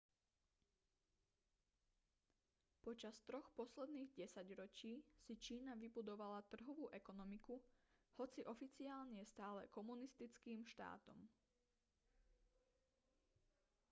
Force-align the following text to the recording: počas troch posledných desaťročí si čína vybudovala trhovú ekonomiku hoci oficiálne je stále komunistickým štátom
počas 2.83 3.17
troch 3.27 3.45
posledných 3.59 4.15
desaťročí 4.25 4.93
si 5.23 5.33
čína 5.45 5.71
vybudovala 5.83 6.39
trhovú 6.51 6.85
ekonomiku 7.01 7.55
hoci 8.19 8.41
oficiálne 8.53 9.15
je 9.21 9.29
stále 9.33 9.61
komunistickým 9.77 10.61
štátom 10.73 11.17